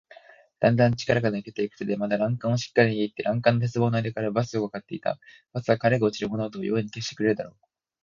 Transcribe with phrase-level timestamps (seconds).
[0.59, 5.19] だんだん力が抜けていく手でまだ欄干をしっかりにぎって、欄干の鉄棒のあいだからバスをうかがっていた。
[5.53, 7.55] バスは彼が落ちる物音を容易に消してくれるだろう。